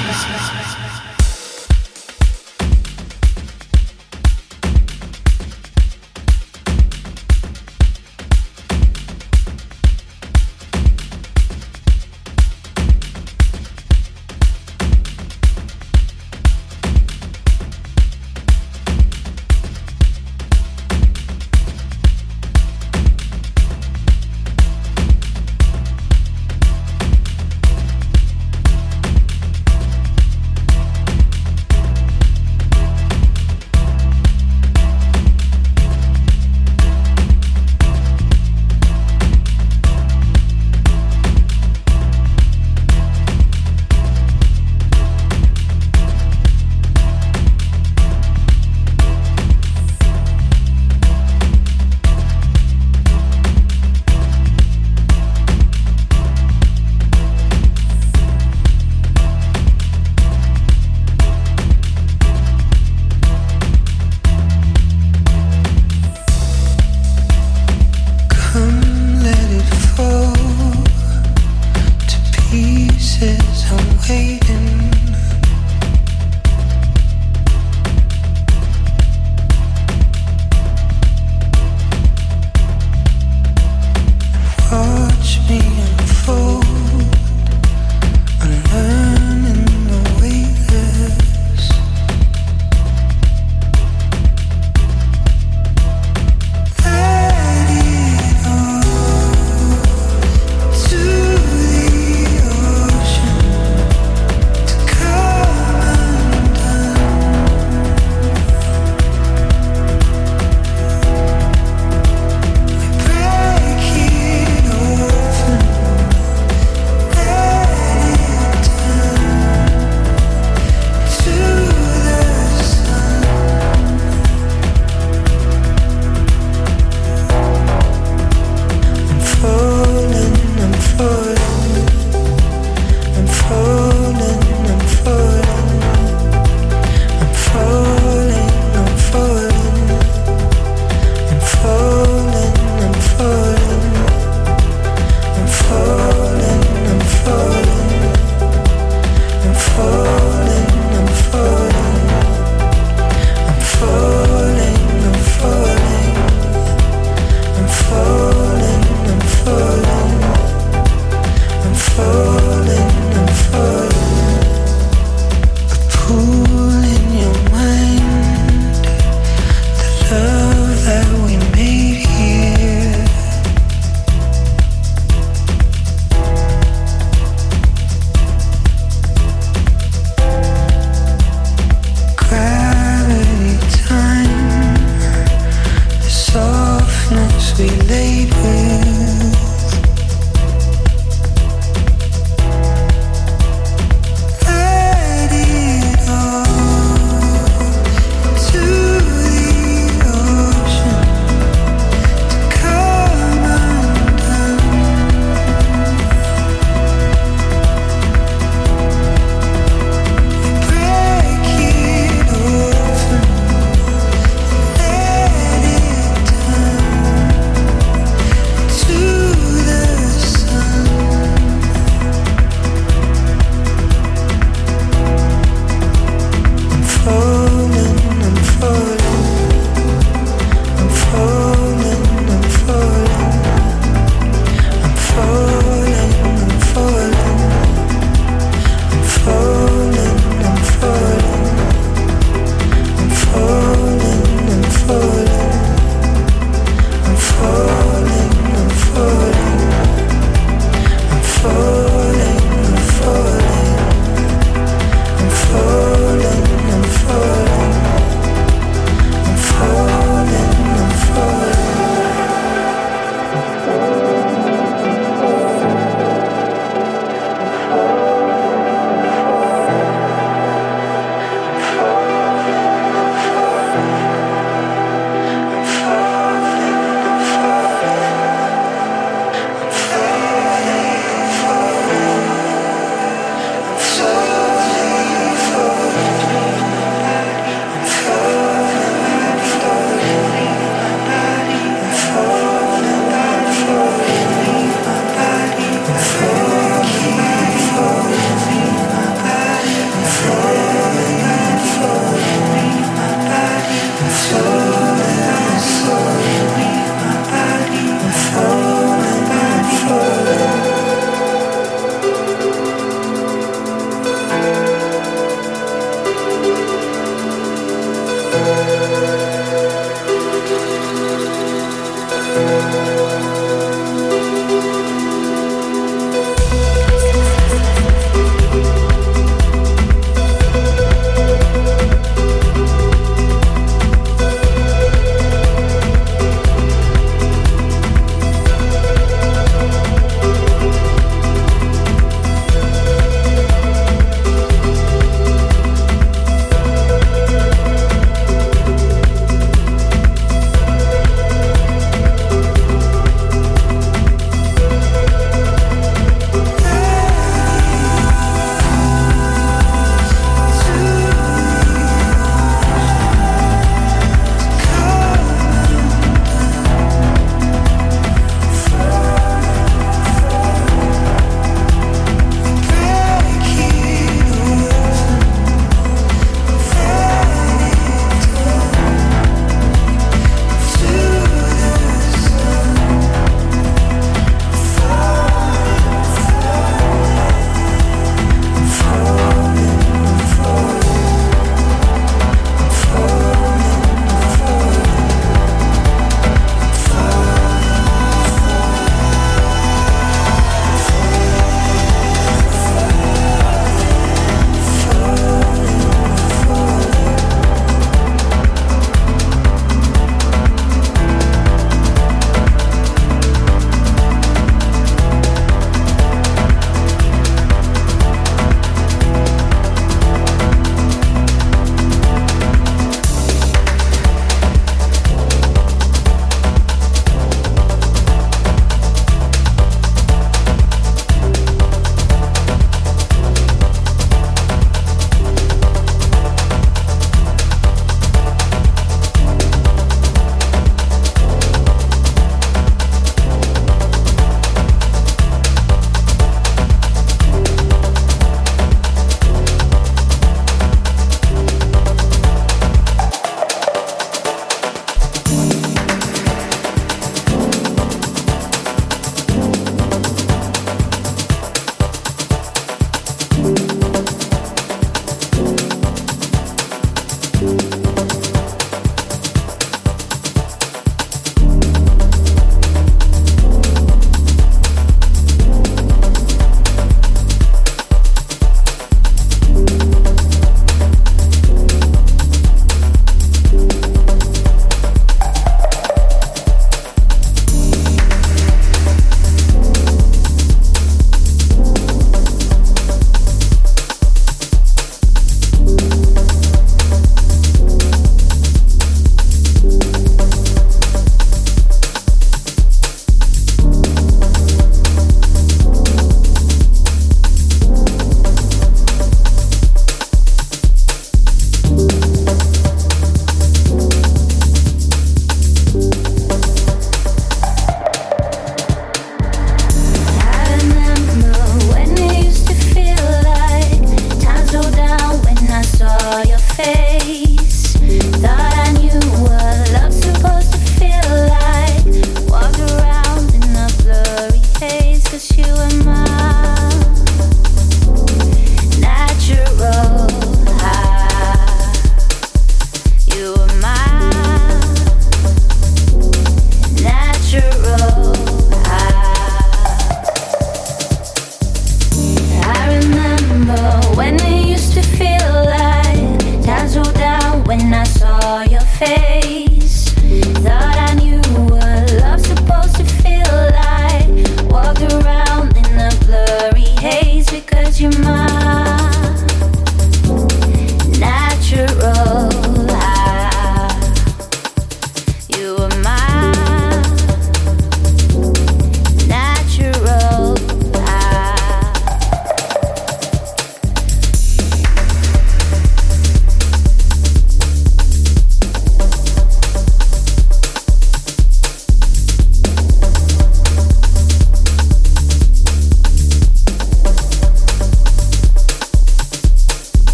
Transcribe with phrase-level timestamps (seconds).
[0.00, 0.41] Christmas.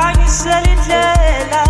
[0.00, 1.69] Ngizokhanyisela indlela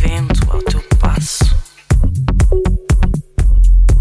[0.00, 1.44] vento ao teu passo,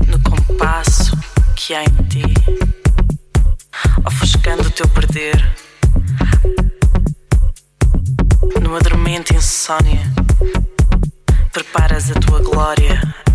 [0.08, 1.12] no compasso
[1.58, 2.24] que há em ti,
[4.06, 5.36] ofuscando o teu perder,
[8.62, 10.02] numa dormente insônia,
[11.52, 13.29] preparas a tua glória.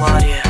[0.00, 0.49] Claudia.